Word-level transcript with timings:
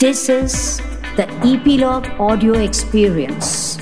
This 0.00 0.28
is 0.28 0.80
the 1.16 1.24
Epilogue 1.42 2.06
Audio 2.20 2.52
Experience. 2.54 3.78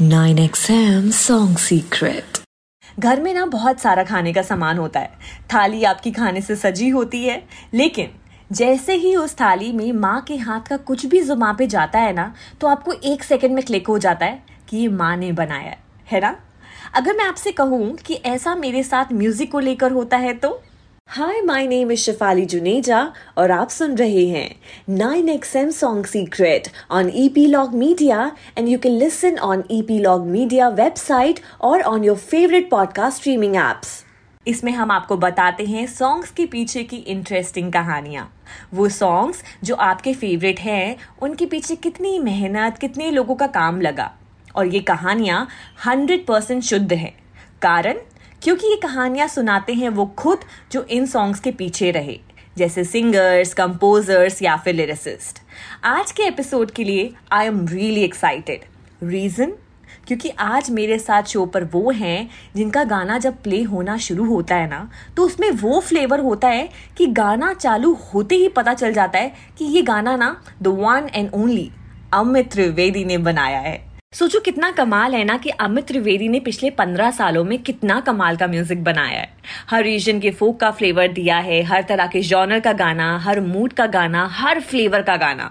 Nine 0.00 0.38
XM 0.38 1.12
Song 1.12 1.54
Secret. 1.56 2.40
घर 2.98 3.20
में 3.20 3.32
ना 3.34 3.44
बहुत 3.46 3.80
सारा 3.80 4.04
खाने 4.04 4.32
का 4.32 4.42
सामान 4.42 4.78
होता 4.78 5.00
है 5.00 5.18
थाली 5.54 5.84
आपकी 5.84 6.10
खाने 6.12 6.40
से 6.40 6.56
सजी 6.56 6.88
होती 6.88 7.22
है 7.24 7.36
लेकिन 7.74 8.08
जैसे 8.52 8.94
ही 8.96 9.14
उस 9.16 9.34
थाली 9.40 9.70
में 9.72 9.92
माँ 10.00 10.20
के 10.28 10.36
हाथ 10.38 10.68
का 10.68 10.76
कुछ 10.88 11.06
भी 11.06 11.22
जुमा 11.22 11.52
पे 11.52 11.66
जाता 11.66 11.98
है 11.98 12.12
ना 12.12 12.32
तो 12.60 12.66
आपको 12.66 12.92
एक 13.12 13.22
सेकंड 13.22 13.54
में 13.54 13.64
क्लिक 13.64 13.88
हो 13.88 13.98
जाता 13.98 14.26
है 14.26 14.42
कि 14.68 14.76
ये 14.76 14.88
माँ 14.88 15.16
ने 15.16 15.32
बनाया 15.32 15.70
है 15.70 15.78
है 16.10 16.20
ना 16.20 16.34
अगर 16.92 17.16
मैं 17.16 17.24
आपसे 17.24 17.52
कहूँ 17.52 17.94
कि 17.96 18.14
ऐसा 18.14 18.54
मेरे 18.54 18.82
साथ 18.82 19.12
म्यूज़िक 19.12 19.50
को 19.52 19.60
लेकर 19.60 19.92
होता 19.92 20.16
है 20.16 20.34
तो? 20.34 20.60
Hi 21.08 21.40
my 21.42 21.66
name 21.66 21.90
is 21.92 22.00
Shifali 22.00 22.44
Juneja 22.46 23.00
और 23.38 23.50
आप 23.50 23.68
सुन 23.68 23.96
रहे 23.96 24.26
हैं 24.26 24.56
nine 24.88 25.28
X 25.28 25.54
M 25.56 25.70
song 25.70 26.06
secret 26.06 26.68
on 26.90 27.10
epilogue 27.46 27.74
media 27.74 28.30
and 28.58 28.68
you 28.68 28.78
can 28.78 28.92
listen 28.92 29.38
on 29.38 29.64
epilogue 29.98 30.26
media 30.26 30.68
website 30.68 31.40
और 31.60 31.82
on 31.82 32.04
your 32.04 32.16
favourite 32.16 32.70
podcast 32.70 33.18
streaming 33.18 33.56
apps 33.56 34.02
इसमें 34.46 34.72
हम 34.72 34.90
आपको 34.90 35.16
बताते 35.16 35.64
हैं 35.64 35.86
सॉन्ग्स 35.86 36.30
के 36.30 36.46
पीछे 36.46 36.82
की 36.84 36.96
इंटरेस्टिंग 36.96 37.72
कहानियाँ। 37.72 38.28
वो 38.74 38.88
सॉन्ग्स 38.88 39.42
जो 39.64 39.74
आपके 39.74 40.12
फेवरेट 40.14 40.60
हैं, 40.60 40.96
उनके 41.22 41.46
पीछे 41.46 41.76
कितनी 41.76 42.18
मेहनत, 42.18 42.78
कितने 42.78 43.10
लोगों 43.10 43.34
का 43.34 43.46
काम 43.46 43.80
लगा। 43.80 44.12
और 44.56 44.66
ये 44.66 44.80
कहानियाँ 44.82 45.46
हंड्रेड 45.86 46.26
परसेंट 46.26 46.62
शुद्ध 46.62 46.92
हैं। 46.92 47.12
कारण? 47.62 47.98
क्योंकि 48.42 48.66
ये 48.66 48.76
कहानियाँ 48.76 49.26
सुनाते 49.28 49.74
हैं 49.74 49.88
वो 49.88 50.06
खुद 50.18 50.38
जो 50.72 50.82
इन 50.82 51.06
सॉन्ग्स 51.06 51.40
के 51.40 51.50
पीछे 51.50 51.90
रहे, 51.90 52.18
जैसे 52.56 52.84
सिंगर्स 52.84 53.54
कंपोजर्स 53.54 54.42
या 54.42 54.56
फिर 54.56 54.74
लिरिसिस्ट 54.74 55.38
आज 55.84 56.10
के 56.12 56.22
एपिसोड 56.22 56.70
के 56.70 56.84
लिए 56.84 57.12
I 57.32 57.46
am 57.46 57.66
really 57.68 58.02
excited 58.02 58.64
reason 59.02 59.52
क्योंकि 60.06 60.28
आज 60.38 60.70
मेरे 60.70 60.98
साथ 60.98 61.22
शो 61.22 61.44
पर 61.46 61.64
वो 61.64 61.90
हैं 61.90 62.28
जिनका 62.56 62.82
गाना 62.84 63.18
जब 63.18 63.42
प्ले 63.42 63.62
होना 63.62 63.96
शुरू 63.96 64.24
होता 64.24 64.54
है 64.54 64.68
ना 64.70 64.88
तो 65.16 65.22
उसमें 65.22 65.50
वो 65.52 65.80
फ्लेवर 65.80 66.20
होता 66.20 66.48
है 66.48 66.68
कि 66.96 67.06
गाना 67.06 67.52
चालू 67.54 67.92
होते 68.04 68.34
ही 68.34 68.48
पता 68.48 68.74
चल 68.74 68.92
जाता 68.92 69.18
है 69.18 69.32
कि 69.58 69.64
ये 69.64 69.82
गाना 69.82 70.16
ना 70.16 70.36
the 70.62 70.66
one 70.78 71.08
and 71.14 71.30
only 71.34 71.70
Amit 72.12 72.52
Trivedi 72.52 73.04
ने 73.04 73.18
बनाया 73.18 73.58
है। 73.58 73.93
सोचो 74.14 74.40
कितना 74.40 74.70
कमाल 74.70 75.14
है 75.14 75.22
ना 75.24 75.36
कि 75.36 75.50
अमित 75.50 75.86
त्रिवेदी 75.86 76.28
ने 76.28 76.40
पिछले 76.40 76.68
पंद्रह 76.70 77.10
सालों 77.10 77.42
में 77.44 77.58
कितना 77.58 77.98
कमाल 78.00 78.36
का 78.36 78.46
म्यूज़िक 78.46 78.84
बनाया 78.84 79.20
है। 79.20 79.28
हर 79.70 79.82
रीजन 79.82 80.20
के 80.20 80.30
फोक 80.30 80.60
का 80.60 80.70
फ्लेवर 80.70 81.08
दिया 81.08 81.38
है, 81.38 81.62
हर 81.62 81.82
तरह 81.82 82.06
के 82.06 82.20
जॉनर 82.20 82.60
का 82.60 82.72
गाना, 82.72 83.16
हर 83.18 83.40
मूड 83.40 83.72
का 83.72 83.86
गाना, 83.86 84.26
हर 84.32 84.60
फ्लेवर 84.60 85.02
का 85.02 85.16
गाना। 85.16 85.50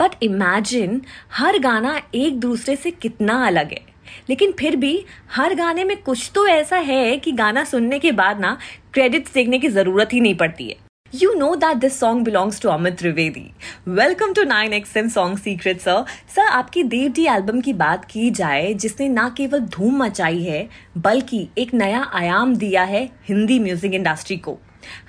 बट 0.00 0.22
इमेजिन 0.22 1.00
हर 1.32 1.58
गाना 1.58 2.00
एक 2.14 2.38
दूसरे 2.40 2.76
से 2.76 2.90
कितना 2.90 3.44
अलग 3.46 3.72
है। 3.72 3.80
लेकिन 4.28 4.52
फिर 4.52 4.76
भी 4.76 5.04
हर 5.32 5.54
गाने 5.54 5.84
में 5.84 5.96
कुछ 5.96 6.30
तो 6.34 6.46
ऐसा 6.46 6.76
है 6.78 7.16
कि 7.16 7.32
गाना 7.32 7.64
सुनने 7.64 7.98
के 7.98 8.12
बाद 8.12 8.40
ना 8.40 8.56
क्रेडिट्स 8.92 9.34
देखने 9.34 9.58
की 9.58 9.68
ज़रूरत 9.68 10.12
ही 10.12 10.20
नहीं 10.20 10.34
पड़ती 10.34 10.68
है। 10.68 10.76
You 11.14 11.38
know 11.38 11.54
that 11.54 11.80
this 11.80 11.96
song 11.96 12.24
belongs 12.24 12.58
to 12.58 12.70
Amit 12.70 12.96
Trivedi. 12.96 13.52
Welcome 13.98 14.32
to 14.34 14.44
9XM 14.44 15.10
Song 15.10 15.36
Secret, 15.42 15.82
sir. 15.82 16.04
Sir 16.34 16.46
आपकी 16.46 16.82
देवडी 16.82 17.26
एल्बम 17.26 17.60
की 17.60 17.72
बात 17.72 18.04
की 18.04 18.30
जाए 18.30 18.72
जिसने 18.74 19.08
ना 19.08 19.28
केवल 19.36 19.60
धूम 19.76 20.02
मचाई 20.02 20.42
है 20.42 20.68
बल्कि 21.04 21.46
एक 21.58 21.74
नया 21.74 22.02
आयाम 22.14 22.56
दिया 22.56 22.82
है 22.84 23.04
हिंदी 23.28 23.58
म्यूज़िक 23.58 23.94
इंडस्ट्री 23.94 24.36
को। 24.36 24.56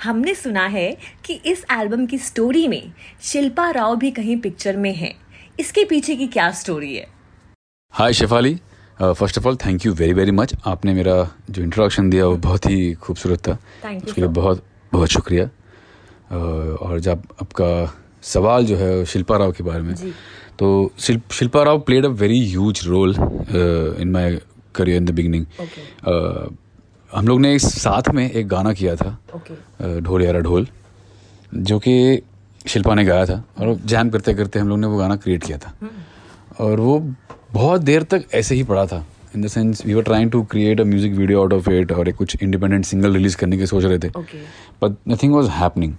हमने 0.04 0.36
सुना 0.36 0.68
है 0.68 0.98
कि 1.26 1.40
इस 1.46 1.66
एल्बम 1.72 2.06
की 2.06 2.18
स्टोरी 2.18 2.68
में 2.68 2.92
शिल्पा 3.32 3.70
राव 3.72 3.96
भी 3.96 4.12
कहीं 4.12 4.38
पिक्चर 4.42 4.78
में 4.78 4.94
है। 4.94 5.14
इसके 5.60 5.86
पीछे 5.86 6.16
की 6.16 6.28
क्या 6.28 6.52
स्टोरी 6.62 6.96
है? 6.96 7.08
Hi 7.94 8.14
Shefali 8.14 8.56
first 9.02 9.38
of 9.38 9.48
all 9.48 9.58
thank 9.66 9.86
you 9.86 9.94
very 9.94 10.14
very 10.14 10.32
much 10.44 10.56
आपने 10.66 10.94
मेरा 10.94 11.18
जो 11.50 11.64
इंट्रोडक्शन 11.64 12.10
दिया 12.10 12.26
वो 12.26 12.38
बहुत 12.48 12.70
ही 12.70 12.94
खूबसूरत 12.94 13.48
था। 13.48 13.58
Thank 13.84 14.00
you, 14.00 14.08
उसके 14.08 14.22
लिए 14.22 14.30
बहुत 14.42 14.66
बहुत 14.94 15.10
शुक्रिया। 15.10 15.50
और 16.32 17.00
जब 17.00 17.24
आपका 17.42 17.70
सवाल 18.24 18.66
जो 18.66 18.76
है 18.76 19.06
शिल्पा 19.06 19.38
राव 19.38 19.52
के 19.52 19.64
बारे 19.64 19.82
में 19.82 19.94
जी। 19.96 20.12
तो 20.60 20.92
Shilp 21.00 21.32
Shilpa 21.32 21.64
Rao 21.64 21.80
played 21.80 22.06
a 22.06 22.10
very 22.20 22.46
huge 22.50 22.82
role 22.88 23.16
in 24.00 24.12
my 24.12 24.40
career 24.76 24.98
in 24.98 25.06
the 25.06 25.12
beginning 25.12 25.46
हम 27.12 27.28
लोग 27.28 27.42
ने 27.42 27.54
इस 27.56 27.66
साथ 27.74 28.10
में 28.14 28.30
एक 28.30 28.48
गाना 28.48 28.74
किया 28.74 28.96
था 28.96 29.18
ढोल 30.00 30.24
यारा 30.24 30.40
ढोल 30.40 30.68
जो 31.54 31.80
कि 31.80 32.22
शिल्पा 32.66 32.96
ने 32.96 33.04
गाया 33.06 33.26
था 33.26 33.44
और 33.60 33.76
जैम 33.86 34.10
करते 34.10 34.34
करते 34.34 34.60
हम 34.60 34.70
लोग 34.70 34.80
ने 34.80 34.88
वो 34.88 34.98
गाना 34.98 35.16
क्रिएट 35.16 35.44
किया 35.44 35.58
था। 35.58 35.74
और 36.60 36.80
वो 36.80 37.00
बहुत 37.54 37.82
देर 37.82 38.04
तक 38.04 38.24
ऐसे 38.34 38.56
ही 38.56 38.64
पड़ा 38.64 38.86
था 38.86 39.06
in 39.36 39.42
the 39.42 39.48
sense 39.48 39.86
we 39.86 39.94
were 39.94 40.04
trying 40.04 40.32
to 40.32 40.42
create 40.52 40.82
a 40.82 40.84
music 40.84 41.14
video 41.14 41.42
out 41.42 41.54
of 41.54 41.70
it 41.70 41.92
और 41.92 42.10
एक 42.10 42.16
कुछ 42.16 42.36
इंडिपेंडेंट 42.42 42.86
सिंगल 42.86 43.14
रिलीज़ 43.14 43.38
करने 43.38 43.58
की 43.58 43.66
सोच 43.66 43.84
रहे 43.84 44.00
थे। 44.00 44.10
But 44.84 44.96
nothing 45.08 45.34
was 45.34 45.50
happening 45.52 45.94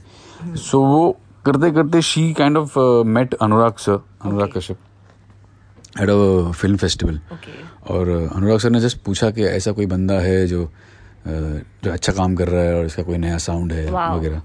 so 0.55 0.81
वो 0.85 1.17
करते 1.45 1.71
करते 1.73 2.03
she 2.03 2.33
kind 2.35 2.57
of 2.57 2.79
met 3.07 3.35
Anurag 3.35 3.77
sir 3.79 4.03
Anurag 4.25 4.53
Kashyap 4.57 4.79
at 6.01 6.09
a 6.09 6.51
film 6.53 6.77
festival 6.77 7.21
और 7.91 8.09
अनुराग 8.09 8.59
सर 8.59 8.71
ने 8.71 8.81
जस्ट 8.81 8.99
पूछा 9.05 9.31
कि 9.31 9.43
ऐसा 9.45 9.73
कोई 9.73 9.87
बंदा 9.87 10.19
है 10.21 10.47
जो 10.47 10.69
जो 11.27 11.91
अच्छा 11.93 12.13
काम 12.13 12.35
कर 12.37 12.49
रहा 12.49 12.63
है 12.63 12.75
और 12.79 12.87
इसका 12.87 13.03
कोई 13.03 13.17
नया 13.19 13.39
साउंड 13.39 13.73
है 13.73 13.87
वगैरह। 13.91 14.43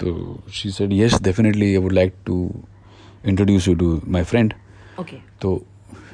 तो 0.00 0.42
she 0.52 0.70
said 0.70 0.92
yes 0.92 1.20
definitely 1.22 1.66
I 1.66 1.82
would 1.82 1.92
like 1.92 2.14
to 2.26 2.36
introduce 3.26 3.68
you 3.68 3.74
to 3.74 4.00
my 4.08 4.24
friend 4.24 4.54
तो 5.42 5.52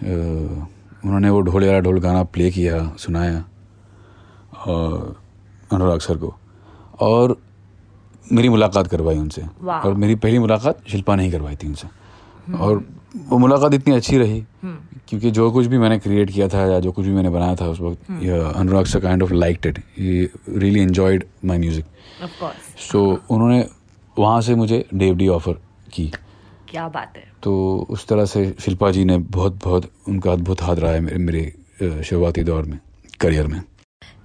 उन्होंने 0.04 1.30
वो 1.30 1.40
ढोल 1.40 1.64
यारा 1.64 1.80
ढोल 1.80 2.00
गाना 2.00 2.22
प्ले 2.34 2.50
किया 2.50 2.78
सुनाया 2.98 3.44
और 4.66 5.16
अनुराग 5.72 6.00
सर 6.00 6.16
को। 6.16 6.34
और 7.00 7.36
मेरी 8.32 8.48
मुलाकात 8.48 8.86
करवाई 8.86 9.18
उनसे। 9.18 9.42
और 9.64 9.94
मेरी 9.94 10.14
पहली 10.16 10.38
मुलाकात 10.38 10.88
शिल्पा 10.88 11.16
ने 11.16 11.24
ही 11.24 11.30
करवाई 11.30 11.56
थी 11.56 11.66
उनसे। 11.68 11.88
और 12.54 12.84
वो 13.28 13.38
मुलाकात 13.38 13.74
इतनी 13.74 13.94
अच्छी 13.94 14.18
रही 14.18 14.42
क्योंकि 15.08 15.30
जो 15.30 15.50
कुछ 15.50 15.66
भी 15.66 15.78
मैंने 15.78 15.98
क्रिएट 15.98 16.30
किया 16.30 16.48
था 16.48 16.64
या 16.66 16.78
जो 16.80 16.92
कुछ 16.92 17.06
भी 17.06 17.12
मैंने 17.12 17.30
बनाया 17.30 17.54
था 17.56 17.66
उस 17.68 17.80
वक्त 17.80 18.10
Anurag 18.56 18.84
sir 18.84 19.00
kind 19.00 19.22
of 19.22 19.32
like 19.32 19.66
it 19.66 19.78
he 19.98 20.28
really 20.48 20.80
enjoyed 20.80 21.24
my 21.44 21.58
music 21.58 21.84
so 22.82 23.02
उन्होंने 23.30 23.64
वहाँ 24.16 24.40
से 24.40 24.54
मुझे 24.54 24.84
डेव 24.94 25.16
डी 25.16 25.28
ऑफ़र 25.28 25.52
की। 25.92 26.10
क्या 26.68 26.88
बात 26.88 27.16
है। 27.16 27.24
तो 27.42 27.86
उस 27.90 28.06
तरह 28.08 28.24
से 28.24 28.44
शिल्पा 28.60 28.90
जी 28.90 29.04
ने 29.04 29.18
बहुत 29.18 29.58
बहुत 29.64 29.90
उनका 30.08 30.32
अद्भुत 30.32 30.62
हाथ 30.62 30.76
रहा 30.76 30.92
है 30.92 31.00
मेरे 31.00 31.18
मेरे 31.18 32.02
शुरुआती 32.02 32.42
दौर 32.42 32.64
में 32.64 32.78
करियर 33.20 33.46
में। 33.46 33.60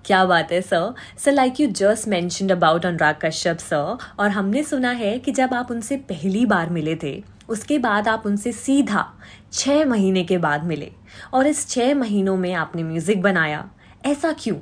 क्या 0.05 0.23
बात 0.25 0.51
है 0.51 0.61
sir 0.61 0.93
sir 1.17 1.31
like 1.31 1.59
you 1.59 1.67
just 1.71 2.07
mentioned 2.07 2.51
about 2.51 2.85
Anurag 2.85 3.15
Kashyap 3.21 3.57
sir 3.57 3.97
और 4.19 4.29
हमने 4.29 4.63
सुना 4.63 4.91
है 4.91 5.17
कि 5.19 5.31
जब 5.31 5.53
आप 5.53 5.71
उनसे 5.71 5.97
पहली 6.09 6.45
बार 6.45 6.69
मिले 6.69 6.95
थे 6.95 7.21
उसके 7.49 7.77
बाद 7.79 8.07
आप 8.07 8.23
उनसे 8.25 8.51
सीधा 8.51 9.05
छः 9.53 9.85
महीने 9.85 10.23
के 10.23 10.37
बाद 10.37 10.63
मिले 10.63 10.91
और 11.33 11.47
इस 11.47 11.67
छः 11.69 11.93
महीनों 11.95 12.35
में 12.37 12.53
आपने 12.53 12.83
म्यूज़िक 12.83 13.21
बनाया। 13.21 13.69
ऐसा 14.05 14.31
क्यों? 14.33 14.57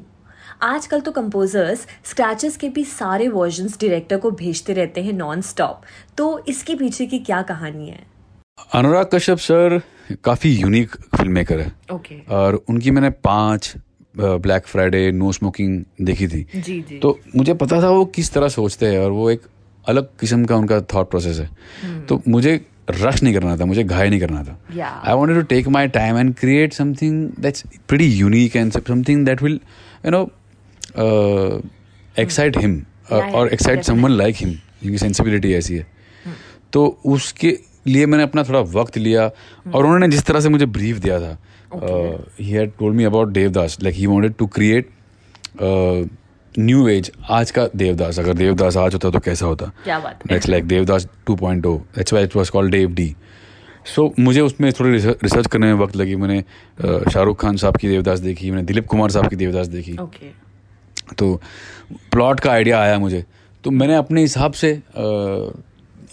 आजकल 0.64 1.02
तो 1.02 1.12
कंपोजर्स 1.12 1.86
स्क्रैचेस 2.06 2.58
के 2.58 2.70
भी 2.70 2.84
सारे 2.84 3.28
वर्जन्स 3.30 3.78
डायरेक्टर 3.82 4.18
को 4.18 4.32
भेजते 4.34 4.74
रहते 4.74 5.04
हैं 5.04 5.14
नॉन 5.14 5.42
स्टॉप 5.42 5.82
तो 6.18 6.46
इसके 6.48 6.76
पीछे 6.76 7.06
की 7.06 7.20
क्या 7.20 7.42
कहानी 7.42 7.90
है? 7.90 8.00
अनुराग 8.74 9.10
कश्यप 9.14 9.38
सर 9.40 9.82
काफ़ी 10.24 10.50
यूनिक 10.52 10.96
फ़िल्म 11.16 11.32
मेकर 11.32 11.60
है। 11.60 11.72
ओके 11.92 12.20
और 12.36 12.56
उनकी 12.70 12.92
मैंने 12.92 13.10
पाँच 13.10 13.74
ब्लैक 14.20 14.68
फ्राइडे 14.68 15.12
नो 15.12 15.32
स्मोकिंग 15.32 15.84
देखी 16.02 16.28
थी। 16.28 16.46
जी 16.56 16.80
जी। 16.82 16.98
तो 17.00 17.20
मुझे 17.36 17.54
पता 17.56 17.82
था 17.82 17.90
वो 17.90 18.06
किस 18.08 18.32
तरह 18.34 18.48
सोचते 18.50 18.86
हैं 18.86 19.00
और 19.00 19.12
वो 19.12 19.30
एक 19.32 19.42
अलग 19.86 20.08
किस्म 20.20 20.46
का 20.46 20.56
उनका 20.56 20.80
थॉट 20.94 21.10
प्रोसेस 21.10 21.40
है। 21.40 22.06
तो 22.06 22.22
मुझे 22.28 22.60
रश 22.90 23.22
नहीं 23.24 23.34
करना 23.34 23.56
था 23.58 23.66
मुझे 23.66 23.84
घाय 23.84 24.10
नहीं 24.10 24.20
करना 24.20 24.44
था। 24.44 24.58
I 25.06 25.14
want 25.14 25.34
to 25.36 25.42
take 25.46 25.68
my 25.68 25.88
time 25.90 26.18
and 26.18 26.34
create 26.36 26.74
something 26.74 27.30
that's 27.40 27.64
pretty 27.88 28.06
unique 28.10 28.56
and 28.56 28.72
something 28.72 29.26
that 29.26 29.42
will 29.44 29.60
you 30.06 30.12
know 30.12 30.24
excite 32.16 32.58
him 32.58 32.82
और 33.12 33.48
एक्साइट 33.48 33.84
समवन 33.84 34.12
लाइक 34.12 34.36
हिम 34.36 34.50
जिनकी 34.84 34.98
सेंसिबिलिटी 34.98 35.54
ऐसी 35.54 35.76
है। 35.76 35.88
तो 36.74 36.86
उसके 37.06 37.58
लिए 37.88 38.06
मैंने 38.06 38.24
अपना 38.24 38.44
थोड़ा 38.44 38.60
वक्त 38.72 38.98
लिया 38.98 39.26
और 39.74 39.86
उन्होंने 39.86 40.08
जिस 40.08 40.26
तरह 40.26 40.40
से 40.40 40.50
मुझे 40.50 40.66
ब्रीफ 40.68 40.98
दिया 40.98 41.20
था 41.20 41.38
he 41.74 42.50
had 42.50 42.72
told 42.80 42.96
me 42.96 43.04
about 43.04 43.28
Devdas 43.28 43.78
like 43.84 43.96
he 43.96 44.06
wanted 44.06 44.34
to 44.34 44.48
create 44.48 44.90
new 46.60 46.88
age 46.88 47.12
आज 47.30 47.52
का 47.52 47.68
देवदास 47.76 48.20
अगर 48.20 48.34
देवदास 48.34 48.78
आज 48.78 48.94
होता 48.94 49.10
तो 49.10 49.20
कैसा 49.20 49.46
होता? 49.46 49.66
क्या 49.84 50.00
बात 50.00 50.24
That's 50.28 50.50
like 50.50 50.68
Devdas 50.68 51.08
2.0. 51.30 51.80
That's 51.98 52.14
why 52.14 52.22
it 52.28 52.36
was 52.40 52.52
called 52.56 52.74
Dev 52.76 52.96
D. 53.00 53.10
सो 53.86 54.14
मुझे 54.20 54.42
उसमें 54.42 54.72
थोड़ी 54.74 54.98
रिसर्च 55.00 55.48
करने 55.48 55.68
में 55.68 55.74
वक्त 55.74 55.96
लगी। 55.96 56.16
मैंने 56.16 56.42
शाहरुख 56.82 57.42
खान 57.42 57.58
साहब 57.58 57.78
की 57.78 57.88
देवदास 57.88 58.20
देखी 58.20 58.52
मैंने 58.52 58.64
दिलीप 58.64 58.86
कुमार 58.86 59.10
साहब 59.12 59.28
की 59.28 59.36
देवदास 59.36 59.68
देखी। 59.68 59.98
ओके 59.98 60.30
तो 61.18 61.36
प्लॉट 62.12 62.40
का 62.40 62.52
आइडिया 62.52 62.80
आया 62.82 62.98
मुझे। 63.00 63.24
तो 63.64 63.72
मैंने 63.72 63.96
अपने 63.96 64.22
हिसाब 64.22 64.52
से 64.54 64.74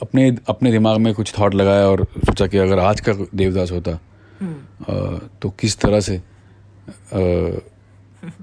अपने 0.03 0.29
अपने 0.49 0.73
दिमाग 0.73 0.99
में 0.99 1.13
कुछ 1.15 1.33
थॉट 1.39 1.55
लगाया 1.55 1.87
और 1.87 2.05
सोचा 2.17 2.47
कि 2.47 2.59
अगर 2.59 2.79
आज 2.79 3.01
का 3.01 3.13
देवदास 3.35 3.71
होता 3.71 3.99
तो 5.43 5.51
किस 5.61 5.77
तरह 5.79 6.01
से 6.01 6.17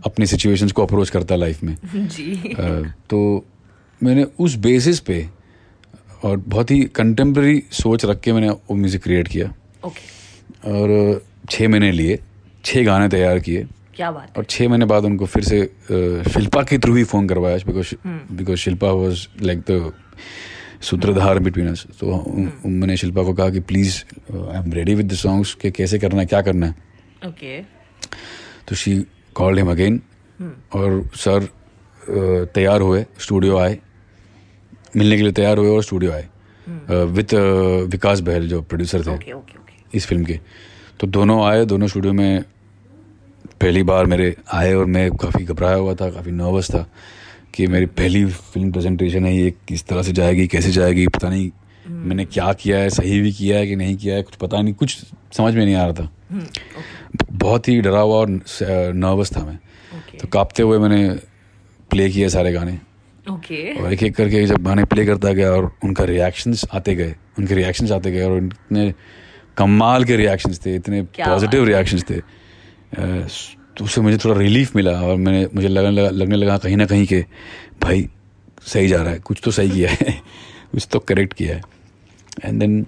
अपनी 0.06 0.26
सिचुएशंस 0.26 0.72
को 0.72 0.86
अप्रोच 0.86 1.10
करता 1.10 1.36
है 1.36 1.40
लाइफ 1.40 1.64
में? 1.64 1.76
जी। 1.86 2.36
तो 3.10 3.46
मैंने 4.02 4.26
उस 4.40 4.56
बेसिस 4.64 5.00
पे 5.00 5.28
और 6.24 6.38
बहुत 6.38 6.72
ही 6.72 6.80
कंटेम्प्रेरी 6.96 7.64
सोच 7.74 8.06
रख 8.06 8.20
के 8.22 8.34
मैंने 8.34 8.50
वो 8.50 8.76
म्यूज़िक 8.76 9.04
क्रिएट 9.04 9.28
किया। 9.28 9.54
ओके 9.86 10.72
और 10.72 11.22
छः 11.50 11.68
महीने 11.68 11.92
लिए 11.92 12.20
छः 12.66 12.86
गाने 12.86 13.08
तैयार 13.10 13.40
किए। 13.40 13.66
क्या 13.96 14.12
बात 14.12 14.38
और 14.38 14.44
छः 14.50 14.70
महीने 14.70 14.86
बाद 14.86 15.06
उनको 15.06 15.26
फिर 15.26 15.44
से 15.44 15.60
शिल्पा 16.34 16.62
के 16.64 16.78
थ्रू 16.80 16.96
ही 16.96 17.04
फ़ोन 17.04 17.28
करवाया 17.28 17.58
because 17.68 17.94
because 18.34 18.60
Shilpa 18.60 18.92
was 18.92 19.28
like 19.42 19.60
the 19.70 19.92
सूत्रधार 20.82 21.40
बिटवीन 21.40 21.68
अस 21.70 21.86
तो 22.00 22.08
मैंने 22.66 22.98
शिल्पा 22.98 23.24
को 23.24 23.34
कहा 23.34 23.50
कि 23.50 23.60
please 23.62 23.98
I 24.32 24.58
am 24.58 24.72
ready 24.74 24.96
with 24.96 25.12
the 25.12 25.16
songs 25.16 25.54
के 25.62 25.72
कैसे 25.72 26.00
करना 26.00 26.20
है 26.20 26.26
क्या 26.26 26.42
करना 26.42 26.68
है? 26.68 26.76
ओके 27.28 27.62
तो 28.68 28.76
शी 28.76 28.96
कॉल्ड 29.36 29.60
हिम 29.60 29.72
अगेन 29.72 30.02
और 30.74 31.04
सर 31.16 31.48
तैयार 32.56 32.82
हुए 32.82 33.06
स्टूडियो 33.20 33.58
आए। 33.58 33.78
मिलने 34.96 35.16
के 35.18 35.24
लिए 35.24 35.32
तैयार 35.32 35.58
हुए 35.58 35.70
और 35.70 35.84
स्टूडियो 35.84 36.12
आए। 36.12 36.28
विथ 36.90 37.34
विकास 37.92 38.20
बहल 38.20 38.48
जो 38.48 38.62
प्रोड्यूसर 38.62 39.04
थे। 39.08 39.34
इस 39.94 40.06
फ़िल्म 40.06 40.24
के। 40.26 40.40
तो 41.00 41.08
दोनों 41.08 41.44
आए 41.46 41.66
दोनों 41.66 41.88
स्टूडियो 41.88 42.14
में 42.14 42.44
पहली 43.62 43.84
बार 43.84 44.06
मेरे 44.06 44.36
आए 44.54 44.74
और 44.74 44.86
मैं 44.88 45.10
काफ़ी 45.14 45.44
घबराया 45.46 45.76
हुआ 45.76 45.94
था 45.96 46.10
काफ़ी 46.10 46.32
नर्वस 46.32 46.72
था। 46.72 46.86
कि 47.54 47.68
मेरी 47.68 47.86
पहली 47.86 48.26
फ़िल्म 48.26 48.72
प्रेजेंटेशन 48.72 49.26
है 49.26 49.36
ये 49.36 49.52
किस 49.68 49.86
तरह 49.88 50.04
से 50.04 50.12
जाएगी 50.12 50.48
कैसे 50.48 50.72
जाएगी 50.72 51.08
पता 51.08 51.30
नहीं 51.30 51.50
मैंने 51.90 52.26
क्या 52.26 52.52
किया 52.54 52.78
है 52.78 52.90
सही 52.90 53.20
भी 53.22 53.32
किया 53.32 53.58
है 53.58 53.68
कि 53.68 53.76
नहीं 53.76 53.96
किया 53.98 54.16
है 54.16 54.24
कुछ 54.24 54.36
पता 54.36 54.62
नहीं 54.62 54.74
कुछ 54.74 54.98
समझ 55.38 55.54
में 55.56 55.64
नहीं 55.66 55.76
आ 55.76 55.86
रहा 55.86 55.94
था। 55.94 56.10
बहुत 57.32 57.68
ही 57.68 57.80
डरा 57.82 58.00
हुआ 58.00 58.16
और 58.16 58.30
नर्वस 58.30 59.36
था 59.38 59.44
मैं। 59.46 59.58
तो 60.20 60.28
कांपते 60.28 60.64
हुए 60.64 60.78
मैंने 60.78 61.10
प्ले 61.92 62.10
किए 62.10 62.30
सारे 62.30 62.52
गाने। 62.54 62.78
ओके 63.26 63.74
और 63.76 63.94
एक 63.94 64.04
एक 64.04 64.16
करके 64.16 64.46
जब 64.46 64.64
गाने 64.64 64.86
प्ले 64.86 65.06
करता 65.06 65.32
गया 65.32 65.52
और 65.52 65.72
उनका 65.84 66.04
रिएक्शंस 66.04 66.66
आते 66.74 66.96
गए 66.96 67.16
उनके 67.40 67.56
रिएक्शंस 67.56 67.92
आते 67.92 68.12
गए 68.12 68.24
और 68.24 68.38
इतने 68.38 68.94
कमाल 69.58 70.04
के 70.04 70.16
रिएक्शंस 70.16 70.66
थे 70.66 70.76
इतने 70.76 71.02
पॉजिटिव 71.20 71.64
रिएक्शंस 71.66 72.06
थे। 72.10 72.20
तो 73.82 73.86
उससे 73.86 74.02
मुझे 74.02 74.18
थोड़ा 74.18 74.40
रिलीफ 74.40 74.76
मिला 74.76 74.92
और 74.92 75.16
मैंने, 75.16 75.48
मुझे 75.56 75.68
लगने 75.68 75.92
लगा 75.92 76.10
लगने 76.10 76.36
लगा 76.36 76.58
कहीं 76.58 76.78
ना 76.78 76.86
कहीं 76.86 77.06
के, 77.08 77.26
भाई, 77.82 78.10
सही 78.62 78.88
जा 78.88 79.02
रहा 79.02 79.12
है, 79.12 79.20
कुछ 79.20 79.42
तो 79.44 79.52
सही 79.52 79.70
किया 79.70 79.92
है, 79.92 80.22
कुछ 80.72 80.88
तो 80.92 81.00
करेक्ट 81.00 81.34
किया 81.34 81.56
है. 81.56 81.62
And 82.46 82.60
then 82.60 82.86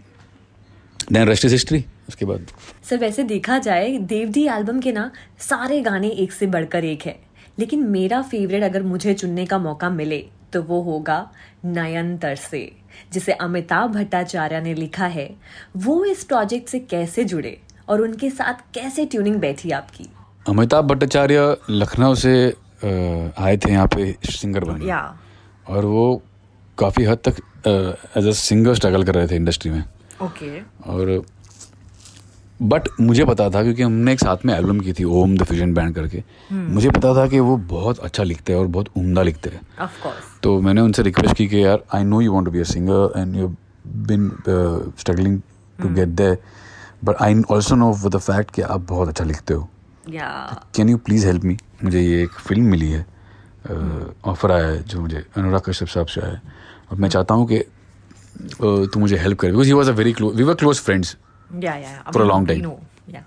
then 1.12 1.28
rest 1.28 1.46
is 1.46 1.52
history 1.52 1.86
उसके 2.10 2.26
बाद। 2.26 2.48
सर, 2.84 2.98
वैसे 2.98 3.24
देखा 3.24 3.58
जाए 3.58 3.98
देवदी 3.98 4.48
एल्बम 4.48 4.80
के 4.80 4.92
ना 4.92 5.12
सारे 5.40 5.82
गाने 5.82 6.10
एक 6.10 6.32
से 6.32 6.48
बढ़कर 6.48 6.86
एक 6.86 7.02
है। 7.02 7.20
लेकिन 7.60 7.84
मेरा 7.84 8.22
फेवरेट 8.22 8.64
अगर 8.64 8.84
मुझे 8.84 9.14
चुनने 9.14 9.46
का 9.46 9.58
मौका 9.58 9.90
मिले 9.90 10.26
तो 10.54 10.62
वो 10.62 10.82
होगा 10.82 11.32
नयन 11.66 12.18
तरसे 12.18 12.72
जिसे 13.14 13.32
अमिताभ 13.32 13.92
भट्टाचार्य 13.92 14.62
ने 14.62 14.74
लिखा 14.74 15.06
है। 15.06 15.36
वो 15.78 16.06
इस 16.06 16.24
प्रोजेक्ट 16.24 16.70
से 16.70 16.80
कैसे 16.80 17.24
जुड़े 17.24 17.60
और 17.90 18.02
उनके 18.02 18.30
साथ 18.30 18.74
कैसे 18.74 19.06
ट्यूनिंग 19.06 19.36
बैठी 19.36 19.72
आपकी? 19.72 20.10
अमिताभ 20.46 20.86
भट्टाचार्य 20.86 21.58
लखनऊ 21.70 22.16
से 22.16 22.34
आए 22.84 23.58
थे 23.58 23.72
यहाँ 23.72 23.88
पे 23.88 24.12
सिंगर 24.26 24.64
बन 24.66 24.82
या। 24.82 25.02
और 25.70 25.86
वो 25.86 26.22
काफ़ी 26.78 27.04
हद 27.06 27.20
तक 27.28 27.36
एज 28.18 28.28
अ 28.28 28.32
सिंगर 28.32 28.76
स्ट्रगल 28.76 29.04
कर 29.04 29.16
रहे 29.16 29.28
थे 29.28 29.36
इंडस्ट्री 29.36 29.72
में। 29.72 29.84
ओके। 30.22 30.60
और 30.92 31.22
बट 32.62 32.88
मुझे 33.02 33.26
पता 33.26 33.50
था 33.50 33.62
क्योंकि 33.64 33.82
हमने 33.82 34.14
एक 34.14 34.20
साथ 34.20 34.46
में 34.46 34.54
एल्बम 34.54 34.80
की 34.80 34.94
थी 34.94 35.04
ओम 35.04 35.38
द 35.38 35.44
फ्यूजन 35.44 35.74
बैंड 35.74 35.96
करके। 35.96 36.18
hmm. 36.18 36.70
मुझे 36.74 36.90
पता 36.90 37.14
था 37.16 37.28
कि 37.28 37.40
वो 37.40 37.58
बहुत 37.58 38.00
अच्छा 38.00 38.24
लिखते 38.24 38.54
हैं 38.54 38.60
और 38.60 38.68
बहुत 38.68 38.90
उम्दा 38.98 39.24
लिखते 39.24 39.50
हैं। 39.50 39.90
तो 40.44 40.60
मैंने 40.62 40.82
उनसे 40.82 41.04
रिक्वेस्ट 41.04 41.36
की 41.36 41.48
कि 41.48 41.64
यार 41.64 41.84
I 41.94 42.04
know 42.04 42.22
you 42.22 42.34
want 42.34 42.46
to 42.46 42.52
be 42.52 42.60
a 42.60 42.64
singer 42.64 43.20
and 43.20 43.36
you 43.36 43.48
been 43.88 44.30
struggling 45.00 45.42
to 45.80 45.90
get 45.90 46.08
there 46.08 46.38
but 47.04 47.16
I 47.22 47.42
also 47.52 47.76
know 47.76 47.94
the 48.06 48.18
fact 48.18 48.52
कि 48.52 48.62
आप 48.62 48.82
बहुत 48.90 49.08
अच्छा 49.08 49.26
लिखते 49.26 49.54
हो। 49.54 49.70
Can 50.10 50.90
you 50.90 50.98
please 50.98 51.26
help 51.28 51.44
me 51.44 51.58
मुझे 51.84 52.02
ये 52.02 52.24
एक 52.24 52.32
फ़िल्म 52.48 52.66
मिली 52.72 52.90
है। 52.92 53.06
ऑफ़र 54.26 54.52
आया 54.52 54.68
है 54.68 54.84
जो 54.84 55.02
मुझे 55.02 55.26
अनुराग 55.38 55.62
कश्यप 55.68 55.88
साहब 55.88 56.08
से 56.08 56.22
आया 56.22 56.32
है। 56.32 56.42
और 56.92 56.98
मैं 56.98 57.10
चाहता 57.10 57.34
हूँ 57.34 57.48
कि 57.48 57.60
तू 58.62 59.00
मुझे 59.00 59.18
हेल्प 59.18 59.40
करे। 59.40 59.52
Because 59.52 59.68
he 59.68 59.74
was 59.74 59.90
a 59.90 59.94
very 59.94 60.14
close 60.14 60.36
we 60.36 60.44
were 60.44 60.54
close 60.56 60.80
friends 60.80 61.16
a 61.52 62.28
long 62.32 62.48
time. 62.50 62.70
या 63.10 63.24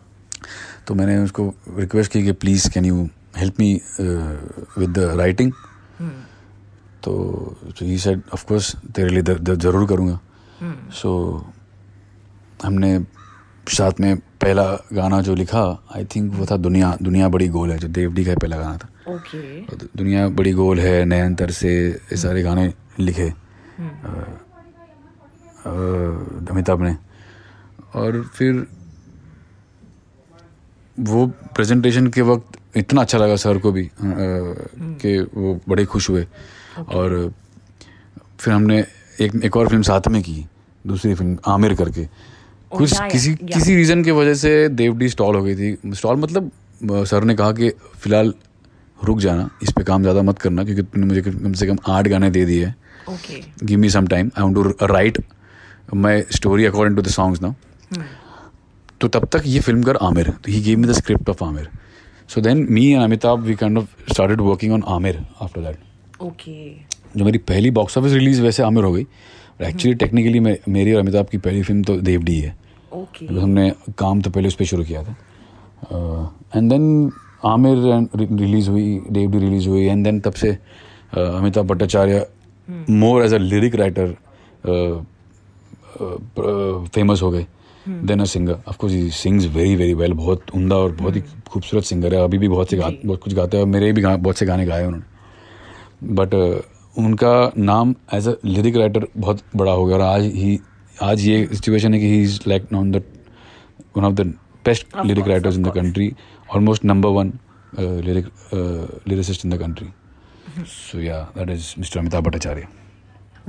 तो 0.86 0.94
मैंने 0.94 1.18
उसको 1.18 1.52
रिक्वेस्ट 1.76 2.12
की 2.12 2.22
कि 2.24 2.32
please 2.32 2.70
can 2.74 2.84
you 2.84 3.08
help 3.36 3.60
me 3.60 3.72
with 4.78 4.90
the 4.90 4.98
writing 5.18 5.52
तो 7.02 7.12
ही 7.82 7.98
सेड 7.98 8.22
ऑफ़ 8.34 8.46
कोर्स 8.46 8.74
तेरे 8.96 9.08
लिए 9.10 9.22
ज़रूर 9.56 9.86
करूँगा. 9.88 10.18
सो 10.92 11.10
हमने 12.64 12.98
साथ 13.70 13.92
में 14.00 14.16
पहला 14.16 14.64
गाना 14.92 15.20
जो 15.20 15.34
लिखा 15.34 15.82
आई 15.96 16.04
थिंक 16.04 16.34
वो 16.34 16.46
था 16.46 16.56
दुनिया 16.56 16.96
दुनिया 17.02 17.28
बड़ी 17.28 17.48
गोल 17.48 17.72
है 17.72 17.78
जो 17.78 17.88
देवडी 17.88 18.24
का 18.24 18.34
पहला 18.34 18.56
गाना 18.56 18.76
था। 18.76 18.88
ओके 19.14 19.62
और 19.62 19.88
दुनिया 19.96 20.28
बड़ी 20.28 20.52
गोल 20.52 20.80
है 20.80 21.04
नए 21.04 21.20
अंतर 21.20 21.50
से 21.50 21.88
ये 21.88 22.16
सारे 22.16 22.42
गाने 22.42 22.74
लिखे। 23.00 23.28
अ, 23.30 23.32
अमिताभ 26.50 26.82
ने। 26.82 26.96
और 27.94 28.22
फिर 28.34 28.66
वो 31.00 31.26
प्रेजेंटेशन 31.26 32.06
के 32.06 32.20
वक्त 32.20 32.58
इतना 32.76 33.00
अच्छा 33.00 33.18
लगा 33.18 33.36
सर 33.36 33.58
को 33.58 33.72
भी 33.72 33.86
अ, 33.86 33.90
कि 35.02 35.20
वो 35.20 35.60
बड़े 35.68 35.84
खुश 35.84 36.10
हुए। 36.10 36.26
Okay. 36.80 36.94
और 36.94 37.32
फिर 38.40 38.54
हमने 38.54 38.84
एक 39.20 39.44
एक 39.44 39.56
और 39.56 39.68
फ़िल्म 39.68 39.82
साथ 39.82 40.08
में 40.08 40.22
की 40.22 40.46
दूसरी 40.86 41.14
फ़िल्म 41.14 41.38
आमिर 41.46 41.74
करके। 41.74 42.08
कुछ 42.70 42.98
किसी। 43.02 43.34
किसी 43.34 43.74
रीज़न 43.76 44.02
की 44.04 44.10
वजह 44.12 44.34
से 44.34 44.68
देवडी 44.70 45.08
स्टॉल 45.08 45.36
हो 45.36 45.42
गई 45.42 45.54
थी। 45.56 45.94
स्टॉल 45.94 46.16
मतलब 46.16 46.50
सर 47.06 47.24
ने 47.24 47.34
कहा 47.34 47.52
कि 47.52 47.70
फ़िलहाल 47.96 48.34
रुक 48.98 49.18
जाना 49.20 49.48
इस 49.62 49.72
पे 49.72 49.82
काम 49.84 50.02
ज़्यादा 50.02 50.22
मत 50.22 50.38
करना 50.38 50.64
क्योंकि 50.64 50.82
तुमने 50.82 51.06
मुझे 51.06 51.22
कम 51.22 51.52
से 51.52 51.66
कम 51.66 51.76
आठ 51.88 52.08
गाने 52.08 52.30
दे 52.30 52.44
दिए। 52.44 52.72
Okay 53.08 53.40
give 53.64 53.78
me 53.78 53.88
some 53.90 54.06
time 54.06 54.30
I 54.38 54.42
want 54.42 54.54
to 54.54 54.86
write 54.86 55.18
my 55.94 56.24
story 56.32 56.64
according 56.64 56.96
to 56.96 57.02
the 57.02 57.08
songs 57.10 57.42
now 57.42 57.52
तो 59.00 59.08
तब 59.08 59.28
तक 59.32 59.42
ये 59.46 59.60
फ़िल्म 59.60 59.82
कर 59.82 59.96
आमिर 60.02 60.30
तो 60.30 60.52
he 60.52 60.60
gave 60.62 60.78
me 60.78 60.88
the 60.88 60.92
script 60.94 61.28
of 61.30 61.44
Aamir 61.44 61.68
so 62.28 62.40
then 62.40 62.66
me 62.70 62.86
and 62.86 63.02
Amitabh 63.02 63.42
we 63.42 63.54
kind 63.54 63.78
of 63.78 64.12
started 64.12 64.40
working 64.40 64.72
on 64.72 64.82
Aamir 64.88 65.24
after 65.42 65.60
that 65.60 66.22
okay 66.22 66.54
जो 67.16 67.24
मेरी 67.24 67.38
पहली 67.40 67.70
box 67.72 67.98
office 67.98 68.12
release 68.12 68.42
वैसे 68.42 68.62
आमिर 68.62 68.84
हो 68.84 68.92
गई। 68.92 69.06
एक्चुअली 69.60 69.94
टेक्निकली 69.96 70.40
मेरी 70.40 70.92
और 70.92 71.00
अमिताभ 71.00 71.26
की 71.26 71.38
पहली 71.38 71.62
फ़िल्म 71.62 71.82
तो 71.82 71.96
देवडी 72.02 72.38
है। 72.40 72.56
ओके 72.92 73.26
मतलब 73.26 73.42
हमने 73.42 73.70
काम 73.98 74.20
तो 74.20 74.30
पहले 74.30 74.48
उस 74.48 74.54
पर 74.54 74.64
शुरू 74.64 74.84
किया 74.84 75.02
था। 75.02 75.16
एंड 76.56 76.70
देन 76.70 77.10
आमिर 77.44 77.76
रिलीज़ 78.14 78.70
हुई 78.70 79.00
देवडी 79.10 79.38
रिलीज़ 79.38 79.68
हुई 79.68 79.84
एंड 79.84 80.04
देन 80.04 80.20
तब 80.20 80.32
से 80.34 80.52
uh, 80.52 81.18
Amitabh 81.18 81.66
Bhattacharya 81.66 82.26
more 82.68 83.24
as 83.24 83.34
a 83.34 83.38
lyric 83.38 83.74
writer 83.74 84.14
famous 86.94 87.22
हो 87.22 87.30
गए। 87.30 87.46
Then 87.86 88.20
a 88.20 88.24
singer 88.26 88.56
of course 88.68 88.92
he 88.92 89.10
sings 89.12 89.46
very 89.46 89.76
very 89.76 89.94
well 89.94 90.12
बहुत 90.14 90.50
उमदा 90.54 90.76
और 90.76 90.92
बहुत 90.92 91.16
ही 91.16 91.20
खूबसूरत 91.48 91.84
सिंगर 91.84 92.14
है। 92.14 92.22
अभी 92.24 92.38
भी 92.38 92.48
बहुत 92.48 92.70
से 92.70 92.76
गा, 92.76 92.90
बहुत 93.04 93.22
कुछ 93.22 93.34
गाते 93.34 93.56
हैं 93.56 93.64
और 93.64 93.70
मेरे 93.70 93.92
भी 93.92 94.02
गा, 94.02 94.16
बहुत 94.16 94.38
से 94.38 94.46
गाने 94.46 94.66
गाए 94.66 94.86
उन्होंने। 94.86 96.14
बट 96.14 96.34
उनका 96.96 97.52
नाम 97.58 97.94
एज 98.14 98.28
अ 98.28 98.34
लिरिक 98.44 98.76
राइटर 98.76 99.06
बहुत 99.16 99.40
बड़ा 99.56 99.72
हो 99.72 99.84
गया 99.86 99.96
और 99.96 100.02
आज 100.02 100.22
ही 100.34 100.58
आज 101.02 101.20
ये 101.22 101.46
सिचुएशन 101.46 101.94
है 101.94 102.00
कि 102.00 102.06
he 102.06 102.22
is 102.22 102.38
like 102.48 102.72
known 102.72 102.90
the 102.92 103.02
one 103.96 104.04
of 104.04 104.14
the 104.14 104.26
best 104.64 104.96
lyric 105.06 105.28
writers 105.28 105.56
in 105.56 105.62
the 105.62 105.72
country 105.74 106.12
almost 106.54 106.84
number 106.84 107.08
one 107.10 107.32
lyric 107.78 108.30
lyricist 109.08 109.44
in 109.46 109.52
the 109.52 109.58
country 109.60 109.88
so 110.66 111.00
yeah 111.00 111.20
that 111.36 111.50
is 111.50 111.74
mister 111.78 112.00
Amitabh 112.00 112.24
Bhattacharya 112.24 112.68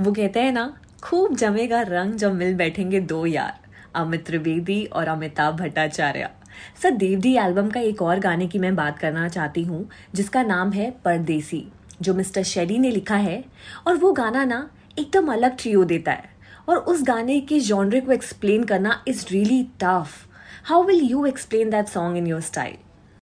वो 0.00 0.12
कहते 0.12 0.40
हैं 0.40 0.52
ना 0.52 0.72
खूब 1.02 1.36
जमेगा 1.36 1.80
रंग 1.82 2.14
जब 2.14 2.34
मिल 2.34 2.54
बैठेंगे 2.56 3.00
दो 3.00 3.24
यार 3.26 3.58
अमित 3.96 4.24
त्रिवेदी 4.26 4.84
और 4.86 5.08
अमिताभ 5.08 5.54
भट्टाचार्य। 5.56 6.28
सर 6.82 6.90
देवदी 6.96 7.34
एल्बम 7.36 7.68
का 7.70 7.80
एक 7.80 8.02
और 8.02 8.18
गाने 8.20 8.46
की 8.46 8.58
मैं 8.58 8.74
बात 8.76 8.98
करना 8.98 9.28
चाहती 9.28 9.62
हूँ 9.62 9.88
जिसका 10.14 10.42
नाम 10.42 10.72
है 10.72 10.90
परदेसी। 11.04 11.64
जो 12.02 12.14
मिस्टर 12.14 12.42
शेली 12.44 12.78
ने 12.78 12.90
लिखा 12.90 13.16
है 13.18 13.42
और 13.86 13.96
वो 13.96 14.12
गाना 14.12 14.44
ना 14.44 14.68
एकदम 14.98 15.32
अलग 15.32 15.56
ट्रियो 15.58 15.84
देता 15.84 16.12
है। 16.12 16.36
और 16.68 16.76
उस 16.76 17.02
गाने 17.02 17.40
के 17.40 17.60
जॉनरे 17.60 18.00
को 18.00 18.12
एक्सप्लेन 18.12 18.64
करना 18.64 19.02
is 19.08 19.24
really 19.30 19.62
tough 19.82 20.10
how 20.64 20.82
will 20.84 21.04
you 21.10 21.24
explain 21.26 21.70
that 21.70 21.88
song 21.88 22.16
in 22.16 22.26
your 22.26 22.40
style 22.42 22.76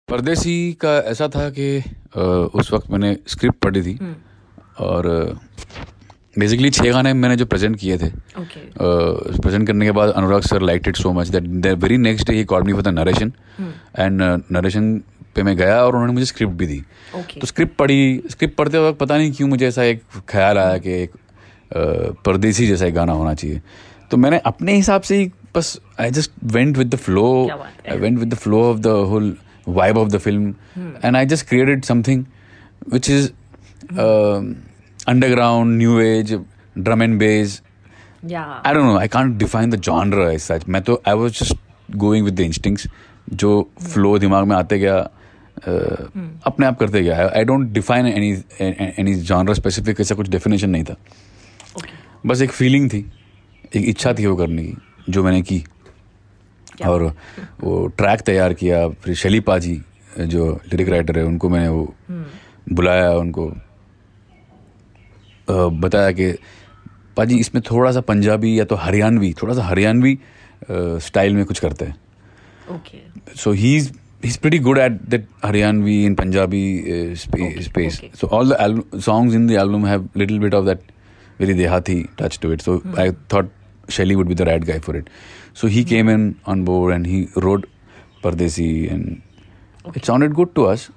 Pardesi 0.08 0.72
का 0.80 0.96
ऐसा 1.10 1.28
था 1.28 1.48
कि 1.50 1.78
उस 2.16 2.72
वक्त 2.72 2.90
मैंने 2.90 3.16
स्क्रिप्ट 3.28 3.58
पढ़ी 3.64 3.82
थी। 3.82 3.98
और 4.80 5.06
बेसिकली 6.36 6.70
छः 6.70 6.92
गाने 6.92 7.12
मैंने 7.14 7.36
जो 7.36 7.46
प्रेजेंट 7.46 7.76
किए 7.78 7.96
थे। 7.98 8.06
ओके 8.40 8.60
प्रेजेंट 8.76 9.66
करने 9.66 9.84
के 9.86 9.92
बाद 9.92 10.10
Anurag 10.10 10.42
sir 10.42 10.62
like 10.62 10.88
it 10.88 10.96
so 10.96 11.12
much 11.12 11.28
that 11.28 11.42
the 11.42 11.66
very 11.82 11.96
next 11.98 12.26
day 12.26 12.36
he 12.36 12.44
call 12.44 12.62
me 12.62 12.72
for 12.72 12.82
the 12.82 12.88
narration 12.88 13.32
and 13.98 14.22
narration 14.52 15.00
पे 15.36 15.42
मैं 15.42 15.56
गया 15.56 15.80
और 15.80 15.92
उन्होंने 15.92 16.12
मुझे 16.12 16.26
स्क्रिप्ट 16.26 16.54
भी 16.54 16.66
दी। 16.66 16.82
Okay. 17.16 17.40
तो 17.40 17.46
स्क्रिप्ट 17.46 17.76
पढ़ी। 17.76 18.22
स्क्रिप्ट 18.30 18.56
पढ़ते 18.56 18.78
वक्त 18.78 18.98
पता 18.98 19.16
नहीं 19.16 19.32
क्यों 19.32 19.48
मुझे 19.48 19.66
ऐसा 19.68 19.82
एक 19.84 20.02
ख्याल 20.28 20.58
आया 20.58 20.78
कि 20.78 20.92
एक 21.02 21.12
परदेसी 22.26 22.66
जैसा 22.66 22.86
एक 22.86 22.94
गाना 22.94 23.12
होना 23.12 23.34
चाहिए। 23.34 23.60
तो 24.10 24.16
मैंने 24.16 24.38
अपने 24.46 24.74
हिसाब 24.74 25.02
से 25.02 25.16
ही 25.16 25.30
बस 25.54 25.78
I 26.00 26.10
just 26.10 26.32
went 26.44 26.76
with 26.78 26.88
the 26.88 26.96
flow 26.96 27.26
I 27.90 27.98
went 27.98 28.18
with 28.18 28.32
the 28.34 28.36
flow 28.36 28.62
of 28.70 28.78
the 28.78 28.86
whole 28.86 29.36
vibe 29.68 29.98
of 29.98 30.08
the 30.08 30.18
film 30.18 30.54
and 31.04 31.16
I 31.16 31.26
just 31.26 31.48
created 31.48 31.84
something 31.84 32.24
which 32.92 33.10
is 33.10 33.30
underground 35.08 35.76
new 35.78 35.98
age 36.00 36.32
drum 36.78 37.02
and 37.02 37.18
bass 37.18 37.60
I 38.34 38.74
don't 38.74 38.84
know 38.84 38.98
I 38.98 39.08
can't 39.08 39.36
define 39.38 39.70
the 39.70 39.76
genre 39.80 40.36
such 40.38 40.68
मैं 40.68 40.82
तो 40.82 41.02
I 41.08 41.14
was 41.14 41.32
just 41.32 41.56
going 41.96 42.24
with 42.24 42.34
the 42.34 42.40
instincts 42.40 42.86
जो 43.32 43.50
hmm. 43.78 43.88
Flow 43.88 44.18
दिमाग 44.18 44.44
में 44.44 44.56
आते 44.56 44.78
गया। 44.78 45.08
अपने 45.58 46.66
आप 46.66 46.78
करते 46.78 47.02
गया 47.02 47.28
I 47.28 47.44
don't 47.44 47.70
define 47.72 48.06
any 48.06 48.30
any 49.00 49.14
genre 49.14 49.54
specific 49.54 50.00
ऐसा 50.00 50.14
कुछ 50.14 50.28
डेफिनेशन 50.28 50.70
नहीं 50.70 50.84
था। 50.84 50.96
Okay. 51.76 51.90
बस 52.26 52.42
एक 52.42 52.50
फीलिंग 52.50 52.90
थी 52.90 52.98
एक 53.76 53.88
इच्छा 53.88 54.12
थी 54.14 54.26
वो 54.26 54.36
करने 54.36 54.62
की 54.62 54.76
जो 55.08 55.24
मैंने 55.24 55.42
की। 55.42 55.64
और 56.86 57.02
वो 57.60 57.86
ट्रैक 57.88 58.20
तैयार 58.20 58.54
किया 58.54 58.88
फिर 58.88 59.14
शैली 59.14 59.40
पाजी 59.40 59.80
जो 60.18 60.52
लिरिक 60.72 60.88
राइटर 60.88 61.18
है 61.18 61.24
उनको 61.24 61.48
मैंने 61.48 61.68
वो 61.68 61.94
बुलाया 62.72 63.10
उनको 63.14 63.46
बताया 65.48 66.10
कि 66.12 66.32
पाजी 67.16 67.38
इसमें 67.38 67.62
थोड़ा 67.70 67.92
सा 67.92 68.00
पंजाबी 68.00 68.58
या 68.58 68.64
तो 68.64 68.76
हरियाणवी 68.76 69.32
थोड़ा 69.42 69.54
सा 69.54 69.62
हरियाणवी 69.64 70.18
स्टाइल 70.70 71.34
में 71.34 71.44
कुछ 71.44 71.58
करते 71.60 71.84
हैं। 71.84 71.96
Okay 72.70 72.98
so 73.34 73.52
he's 73.54 73.86
he's 74.22 74.36
pretty 74.36 74.58
good 74.58 74.78
at 74.78 75.10
that 75.10 75.28
Haryanvi 75.40 76.06
and 76.06 76.16
Punjabi 76.16 76.64
uh, 76.80 77.12
okay, 77.12 77.60
space. 77.62 77.98
Okay. 77.98 78.10
So 78.14 78.28
all 78.28 78.44
the 78.44 78.60
al- 78.60 79.00
songs 79.00 79.34
in 79.34 79.46
the 79.46 79.56
album 79.56 79.84
have 79.84 80.08
little 80.14 80.38
bit 80.38 80.54
of 80.54 80.64
that 80.66 80.80
very 81.38 81.54
Dehati 81.54 82.14
touch 82.16 82.40
to 82.40 82.52
it. 82.52 82.62
So 82.62 82.80
mm. 82.80 82.98
I 82.98 83.14
thought 83.28 83.46
Shelly 83.88 84.16
would 84.16 84.28
be 84.28 84.34
the 84.34 84.44
right 84.44 84.64
guy 84.64 84.78
for 84.78 84.96
it. 84.96 85.08
So 85.54 85.66
he 85.66 85.84
mm. 85.84 85.88
came 85.88 86.08
in 86.08 86.40
on 86.46 86.64
board 86.64 86.94
and 86.94 87.06
he 87.06 87.28
wrote 87.36 87.68
Pardesi 88.22 88.90
and 88.90 89.22
okay. 89.84 90.00
it 90.00 90.04
sounded 90.04 90.34
good 90.34 90.54
to 90.54 90.66
us. 90.66 90.90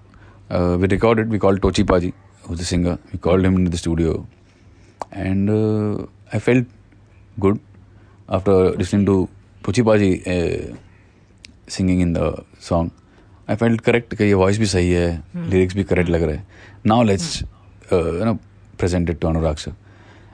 Uh, 0.50 0.78
we 0.80 0.88
recorded. 0.88 1.30
We 1.30 1.38
called 1.38 1.62
Tochi 1.62 1.84
Paji, 1.84 2.14
who's 2.44 2.58
the 2.58 2.66
singer. 2.66 2.98
We 3.12 3.20
called 3.20 3.46
him 3.46 3.56
into 3.56 3.70
the 3.70 3.78
studio, 3.78 4.26
and 5.12 5.48
uh, 5.48 6.06
I 6.34 6.40
felt 6.40 6.66
good 7.40 7.60
after 8.28 8.72
listening 8.72 9.06
to 9.06 9.30
Tochi 9.62 9.84
Paji 9.84 10.12
uh, 10.26 10.76
singing 11.68 12.00
in 12.00 12.14
the 12.14 12.44
song 12.58 12.92
I 13.50 13.56
felt 13.56 13.82
correct 13.82 14.16
कि 14.16 14.24
ये 14.24 14.34
voice 14.34 14.60
भी 14.60 14.66
सही 14.68 14.92
है 14.92 15.12
lyrics 15.36 15.76
भी 15.76 15.84
correct 15.84 16.10
लग 16.10 16.24
रहा 16.24 16.36
है। 16.36 16.46
Now 16.86 17.04
let's 17.04 17.42
you 17.42 18.26
know 18.26 18.34
presented 18.80 19.20
to 19.20 19.28
Anurag 19.28 19.56
sir 19.58 19.74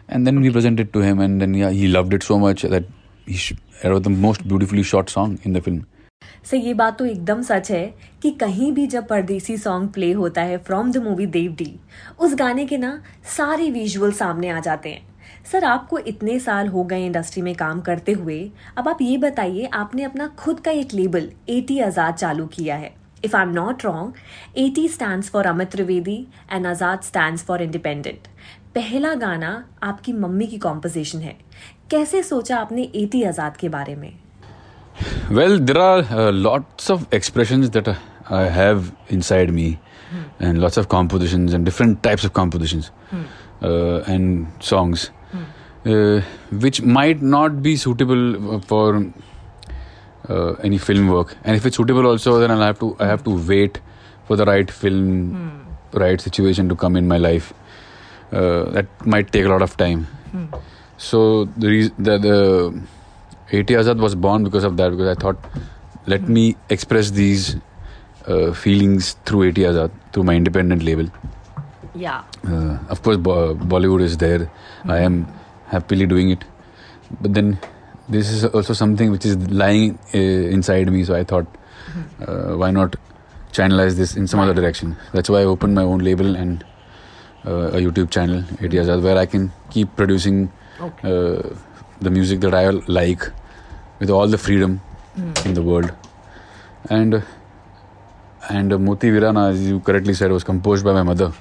and 0.09 0.25
then 0.25 0.39
we 0.39 0.49
presented 0.49 0.91
to 0.91 1.01
him 1.01 1.21
and 1.21 1.39
then 1.39 1.55
he 1.55 1.87
loved 1.87 2.13
it 2.13 2.23
so 2.23 2.37
much 2.39 2.65
that 2.65 2.87
he 3.29 3.57
it 3.77 3.91
was 3.91 4.01
the 4.03 4.11
most 4.15 4.43
beautifully 4.49 4.83
shot 4.89 5.09
song 5.11 5.31
in 5.47 5.55
the 5.55 5.61
film. 5.63 5.79
से 6.49 6.57
ये 6.57 6.73
बात 6.73 6.97
तो 6.99 7.05
एकदम 7.05 7.41
सच 7.41 7.71
है 7.71 7.85
कि 8.21 8.29
कहीं 8.41 8.71
भी 8.73 8.85
जब 8.87 9.07
परदेसी 9.07 9.57
सॉन्ग 9.57 9.89
प्ले 9.93 10.11
होता 10.13 10.41
है 10.41 10.57
फ्रॉम 10.67 10.91
द 10.91 10.97
मूवी 11.03 11.25
देवडी 11.33 11.73
उस 12.19 12.35
गाने 12.39 12.65
के 12.65 12.77
ना 12.77 12.91
सारे 13.35 13.69
विजुअल 13.71 14.11
सामने 14.13 14.49
आ 14.49 14.59
जाते 14.59 14.89
हैं। 14.89 15.05
सर 15.51 15.63
आपको 15.65 15.99
इतने 15.99 16.39
साल 16.39 16.67
हो 16.67 16.83
गए 16.83 17.05
इंडस्ट्री 17.05 17.41
में 17.41 17.53
काम 17.55 17.81
करते 17.81 18.11
हुए 18.13 18.39
अब 18.77 18.87
आप 18.89 19.01
ये 19.01 19.17
बताइए 19.17 19.69
आपने 19.73 20.03
अपना 20.03 20.27
खुद 20.39 20.59
का 20.59 20.71
एक 20.73 20.93
लेबल 20.93 21.29
एटी 21.49 21.79
आज़ाद 21.81 22.13
चालू 22.15 22.45
किया 22.47 22.75
है। 22.75 22.93
I 23.33 23.43
am 23.43 23.53
not 23.53 23.85
wrong 23.85 24.13
AT 24.65 24.87
stand 24.89 25.23
for 25.23 25.45
Amit 25.47 25.71
Trivedi 25.71 26.17
and 26.51 26.67
Azad 26.67 27.01
stand 27.03 27.37
for 27.47 27.61
independent 27.61 28.27
पहला 28.75 29.13
गाना 29.15 29.51
आपकी 29.83 30.13
मम्मी 30.13 30.47
की 30.47 30.57
कॉम्पोजिशन 30.57 31.19
है 31.21 31.35
कैसे 31.91 32.23
सोचा 32.23 32.57
आपने 32.57 32.89
एटी 32.95 33.23
आज़ाद 33.23 33.57
के 33.57 33.69
बारे 33.69 33.95
में 33.95 34.11
Well, 35.29 35.59
there 35.59 35.77
are 35.77 36.03
uh, 36.03 36.31
lots 36.31 36.89
of 36.89 37.01
expressions 37.11 37.69
that 37.71 37.87
uh, 37.87 37.95
I 38.29 38.43
have 38.45 38.93
inside 39.09 39.51
me, 39.51 39.65
and 40.39 40.61
lots 40.61 40.77
of 40.77 40.87
compositions 40.89 41.53
and 41.53 41.65
different 41.65 42.01
types 42.03 42.23
of 42.23 42.33
compositions 42.33 42.91
uh, 43.61 44.03
and 44.07 44.47
songs, 44.59 45.09
uh, 45.33 46.21
which 46.51 46.81
might 46.81 47.21
not 47.21 47.61
be 47.61 47.75
suitable 47.75 48.61
for 48.61 49.05
uh, 50.29 50.53
any 50.63 50.77
film 50.77 51.07
work. 51.09 51.35
And 51.43 51.55
if 51.55 51.65
it's 51.65 51.77
suitable, 51.77 52.05
also, 52.05 52.39
then 52.39 52.51
I'll 52.51 52.61
have 52.61 52.79
to 52.79 52.95
I 52.99 53.07
have 53.07 53.23
to 53.25 53.31
wait 53.47 53.79
for 54.27 54.35
the 54.35 54.45
right 54.45 54.69
film, 54.69 55.65
right 55.93 56.19
situation 56.19 56.69
to 56.69 56.75
come 56.75 56.95
in 56.95 57.07
my 57.07 57.17
life. 57.17 57.53
Uh, 58.31 58.63
that 58.71 58.87
might 59.05 59.31
take 59.31 59.45
a 59.45 59.49
lot 59.49 59.61
of 59.61 59.77
time. 59.77 60.07
So 60.97 61.45
the 61.57 61.67
reason 61.67 61.93
the, 61.97 62.17
the 62.17 63.57
AT 63.59 63.67
Azad 63.67 63.97
was 63.99 64.15
born 64.15 64.43
because 64.43 64.63
of 64.63 64.77
that 64.77 64.89
because 64.91 65.07
I 65.17 65.19
thought 65.21 65.37
let 66.07 66.27
me 66.27 66.55
express 66.69 67.11
these 67.11 67.55
uh, 68.27 68.51
feelings 68.53 69.13
through 69.25 69.49
AT 69.49 69.55
Azad 69.55 69.91
through 70.13 70.23
my 70.23 70.35
independent 70.35 70.83
label. 70.83 71.07
yeah 71.95 72.23
Uh, 72.47 72.77
of 72.93 73.01
course, 73.03 73.17
Bo- 73.17 73.55
Bollywood 73.55 74.01
is 74.01 74.17
there. 74.17 74.49
I 74.85 74.99
am 74.99 75.27
happily 75.67 76.05
doing 76.05 76.29
it, 76.31 76.43
but 77.21 77.33
then 77.33 77.57
this 78.09 78.29
is 78.29 78.45
also 78.45 78.73
something 78.73 79.11
which 79.11 79.25
is 79.25 79.35
lying 79.49 79.97
uh, 80.13 80.17
inside 80.17 80.91
me. 80.91 81.03
So 81.03 81.15
I 81.15 81.23
thought, 81.23 81.47
uh, 82.27 82.55
why 82.55 82.71
not 82.71 82.95
channelize 83.51 83.95
this 83.95 84.15
in 84.15 84.27
some 84.27 84.39
other 84.39 84.53
direction? 84.53 84.95
That's 85.13 85.29
why 85.29 85.39
I 85.41 85.45
opened 85.45 85.75
my 85.75 85.83
own 85.83 85.99
label 85.99 86.35
and 86.35 86.63
uh, 87.45 87.69
a 87.71 87.77
YouTube 87.77 88.09
channel, 88.11 88.39
AT 88.61 88.71
Azad, 88.71 89.01
where 89.01 89.17
I 89.17 89.25
can 89.25 89.51
keep 89.69 89.95
producing 89.95 90.51
Okay. 90.81 91.09
uh, 91.09 91.55
the 92.01 92.09
music 92.11 92.41
that 92.41 92.53
I 92.53 92.69
like 92.69 93.21
with 93.99 94.09
all 94.09 94.27
the 94.27 94.37
freedom 94.37 94.81
in 95.45 95.53
the 95.53 95.61
world. 95.61 95.91
And 96.89 97.23
and 98.49 98.73
uh, 98.73 98.77
Moti 98.77 99.09
Virana, 99.09 99.51
as 99.51 99.61
you 99.67 99.79
correctly 99.79 100.13
said, 100.13 100.31
was 100.31 100.43
composed 100.43 100.83
by 100.83 100.93
my 100.93 101.03
mother 101.03 101.31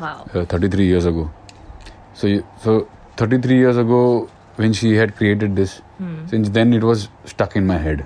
wow 0.00 0.36
uh, 0.36 0.44
33 0.44 0.86
years 0.86 1.04
ago. 1.04 1.30
So, 2.14 2.26
you, 2.28 2.46
so 2.62 2.88
33 3.16 3.56
years 3.58 3.76
ago, 3.76 4.28
when 4.57 4.73
she 4.81 4.95
had 4.95 5.15
created 5.21 5.55
this, 5.55 5.81
since 6.31 6.49
then 6.57 6.73
it 6.73 6.83
was 6.83 7.07
stuck 7.33 7.55
in 7.61 7.67
my 7.73 7.77
head. 7.87 8.03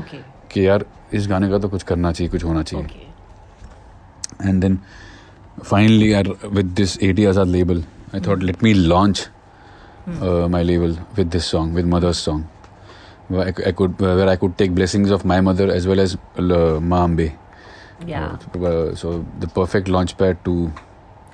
Okay 0.00 0.18
कि 0.52 0.66
यार 0.66 0.84
इस 1.14 1.26
गाने 1.28 1.48
का 1.50 1.58
तो 1.64 1.68
कुछ 1.68 1.82
करना 1.90 2.12
चाहिए 2.12 2.28
कुछ 2.30 2.44
होना 2.44 2.62
चाहिए 2.70 2.84
okay 2.86 3.10
and 4.50 4.62
then 4.64 4.78
finally 5.70 6.14
I, 6.16 6.22
with 6.58 6.74
this 6.74 6.96
80 7.00 7.26
Azad 7.32 7.50
label 7.56 7.82
I 8.12 8.20
thought 8.20 8.42
let 8.42 8.62
me 8.62 8.72
launch 8.74 9.26
uh, 10.20 10.48
my 10.48 10.62
label 10.62 10.96
with 11.16 11.30
this 11.30 11.46
song 11.46 11.72
with 11.74 11.86
mother's 11.86 12.18
song 12.18 12.48
where 13.28 13.46
I, 13.48 13.52
c- 13.52 13.64
I 13.66 13.72
could 13.72 14.00
where 14.00 14.28
I 14.28 14.36
could 14.36 14.56
take 14.58 14.74
blessings 14.74 15.10
of 15.10 15.24
my 15.24 15.40
mother 15.40 15.70
as 15.70 15.86
well 15.86 16.00
as 16.00 16.16
uh, 16.38 16.80
Ma 16.80 17.04
Ambe. 17.06 17.30
या 18.08 18.22
Uh, 18.68 18.94
so 19.02 19.10
the 19.42 19.48
perfect 19.58 19.88
launchpad 19.96 20.38
to 20.46 20.54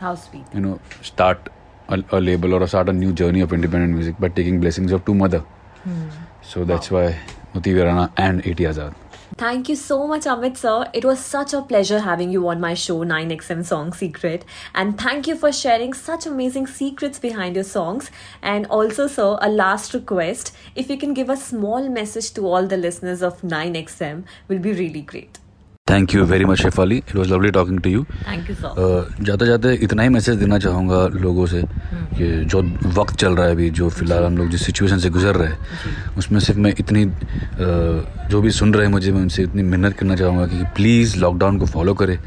how 0.00 0.16
sweet 0.24 0.54
you 0.56 0.60
know 0.64 0.74
start 1.10 1.48
a, 1.89 2.03
a 2.11 2.19
label 2.21 2.53
or 2.53 2.65
start 2.67 2.89
a 2.89 2.93
new 2.93 3.13
journey 3.13 3.41
of 3.41 3.53
independent 3.53 3.93
music 3.93 4.19
by 4.19 4.29
taking 4.29 4.59
blessings 4.59 4.91
of 4.91 5.05
two 5.05 5.13
mother 5.13 5.39
hmm. 5.83 6.09
so 6.41 6.63
that's 6.63 6.91
why 6.91 7.15
Muti 7.53 7.73
Virana 7.73 8.11
and 8.17 8.45
80 8.45 8.63
Azad 8.63 8.95
Thank 9.35 9.67
you 9.67 9.75
so 9.75 10.05
much, 10.05 10.25
Amit 10.25 10.57
sir. 10.57 10.87
It 10.93 11.03
was 11.03 11.19
such 11.19 11.53
a 11.53 11.61
pleasure 11.63 12.01
having 12.01 12.29
you 12.29 12.47
on 12.49 12.61
my 12.61 12.75
show, 12.75 12.97
9XM 13.03 13.65
Song 13.65 13.91
Secret. 13.91 14.45
And 14.75 14.95
thank 14.99 15.25
you 15.25 15.35
for 15.35 15.51
sharing 15.51 15.93
such 15.93 16.27
amazing 16.27 16.67
secrets 16.67 17.17
behind 17.17 17.55
your 17.55 17.63
songs. 17.63 18.11
And 18.43 18.67
also, 18.67 19.07
sir, 19.07 19.39
a 19.41 19.49
last 19.49 19.95
request 19.95 20.55
if 20.75 20.87
you 20.87 20.97
can 20.97 21.15
give 21.15 21.31
a 21.31 21.35
small 21.35 21.89
message 21.89 22.31
to 22.33 22.45
all 22.45 22.67
the 22.67 22.77
listeners 22.77 23.23
of 23.23 23.41
9XM, 23.41 24.23
will 24.47 24.59
be 24.59 24.71
really 24.71 25.01
great. 25.01 25.39
Thank 25.93 26.15
you 26.15 26.23
very 26.25 26.45
much 26.45 26.61
Shefali 26.61 26.97
it 26.99 27.11
was 27.13 27.31
lovely 27.31 27.51
talking 27.51 27.79
to 27.79 27.89
you. 27.89 28.03
Thank 28.11 28.47
you, 28.49 28.55
sir. 28.59 28.69
Uh, 28.83 29.23
जाते 29.25 29.45
जाते 29.45 29.73
इतना 29.73 30.03
ही 30.03 30.09
message 30.09 30.35
देना 30.35 30.59
चाहूँगा 30.59 31.07
लोगों 31.07 31.45
से 31.45 31.61
कि 32.17 32.45
जो 32.45 32.61
वक्त 32.93 33.15
चल 33.15 33.35
रहा 33.35 33.45
है 33.45 33.51
अभी 33.51 33.69
जो 33.69 33.89
फ़िलहाल 33.89 34.23
हम 34.23 34.37
लोग 34.37 34.49
जिस 34.49 34.65
सिचुएशन 34.65 34.97
से 34.99 35.09
गुजर 35.09 35.35
रहे 35.35 35.47
हैं 35.47 36.15
उसमें 36.17 36.39
सिर्फ़ 36.39 36.61
मैं 36.61 36.73
इतनी 36.79 37.05
uh, 37.05 38.29
जो 38.29 38.41
भी 38.41 38.51
सुन 38.51 38.73
रहे 38.73 38.85
हैं 38.85 38.91
मुझे 38.91 39.11
मैं 39.11 39.21
उनसे 39.21 39.43
इतनी 39.43 39.63
मेहनत 39.63 39.97
करना 39.97 40.15
चाहूँगा 40.15 40.47
कि 40.47 40.63
प्लीज़ 40.75 41.17
लॉकडाउन 41.17 41.59
को 41.59 41.65
फॉलो 41.65 41.93
करें 41.93 42.17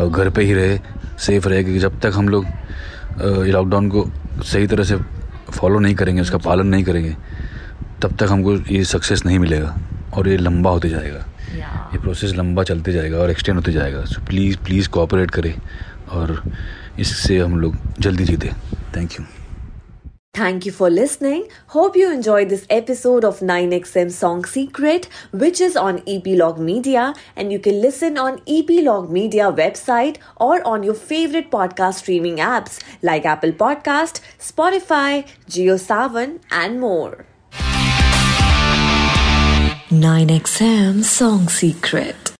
और 0.00 0.08
घर 0.10 0.30
पर 0.30 0.40
ही 0.40 0.54
रहे 0.54 0.78
सेफ़ 1.18 1.48
रहे 1.48 1.64
क्योंकि 1.64 1.80
जब 1.80 2.00
तक 2.00 2.12
हम 2.14 2.28
लोग 2.28 2.44
uh, 2.44 3.44
लॉकडाउन 3.46 3.88
को 3.88 4.10
सही 4.42 4.66
तरह 4.66 4.84
से 4.84 4.96
फॉलो 5.50 5.78
नहीं 5.78 5.94
करेंगे 5.94 6.20
उसका 6.20 6.38
पालन 6.38 6.66
नहीं 6.66 6.84
करेंगे 6.84 7.16
तब 8.02 8.16
तक 8.16 8.26
हमको 8.30 8.56
ये 8.72 8.84
सक्सेस 8.84 9.26
नहीं 9.26 9.38
मिलेगा 9.38 9.76
और 10.14 10.28
ये 10.28 10.36
लंबा 10.36 10.70
होते 10.70 10.88
जाएगा। 10.88 11.26
ये 11.58 11.98
प्रोसेस 11.98 12.34
लंबा 12.36 12.62
चलते 12.72 12.92
जाएगा 12.92 13.18
और 13.18 13.30
एक्सटेंड 13.30 13.56
होते 13.56 13.72
जाएगा 13.72 14.04
सो 14.14 14.24
प्लीज़ 14.26 14.56
प्लीज़ 14.64 14.88
कोऑपरेट 14.96 15.30
करें 15.30 15.54
और 16.18 16.42
इससे 17.00 17.38
हम 17.38 17.60
लोग 17.60 17.76
जल्दी 18.00 18.24
जीते 18.24 18.52
thank 18.96 19.20
you 19.20 19.24
Thank 20.34 20.64
you 20.66 20.72
for 20.72 20.88
listening. 20.88 21.42
Hope 21.72 21.94
you 21.94 22.10
enjoyed 22.10 22.48
this 22.48 22.62
episode 22.70 23.22
of 23.22 23.40
9XM 23.40 24.10
Song 24.10 24.46
Secret, 24.46 25.06
which 25.30 25.60
is 25.60 25.76
on 25.76 25.98
Epilogue 26.12 26.58
Media, 26.58 27.02
and 27.36 27.52
you 27.52 27.58
can 27.58 27.82
listen 27.82 28.16
on 28.16 28.38
Epilogue 28.46 29.10
Media 29.10 29.50
website 29.52 30.16
or 30.36 30.66
on 30.66 30.82
your 30.82 30.94
favorite 30.94 31.50
podcast 31.50 32.04
streaming 32.04 32.36
apps 32.36 32.80
like 33.02 33.26
Apple 33.26 33.52
Podcast, 33.52 34.22
Spotify, 34.38 35.26
JioSavan, 35.50 36.40
and 36.50 36.80
more. 36.80 37.26
9XM 39.92 41.04
Song 41.04 41.50
Secret. 41.50 42.31